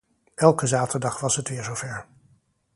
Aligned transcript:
Elke 0.35 0.67
zaterdag 0.67 1.19
was 1.19 1.35
het 1.35 1.49
weer 1.49 1.63
zover. 1.63 2.05